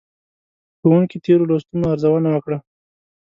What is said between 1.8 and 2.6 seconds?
ارزونه وکړه.